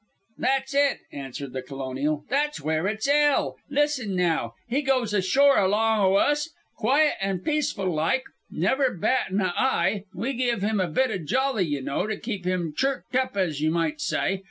[0.39, 2.25] "That's it," answered the colonial.
[2.27, 3.57] "That's where it's 'ell.
[3.69, 4.53] Listen naow.
[4.67, 10.33] He goes ashore along o' us, quiet and peaceable like, never battin' a eye, we
[10.33, 13.69] givin' him a bit o' jolly, y' know, to keep him chirked up as ye
[13.69, 14.39] might s'y.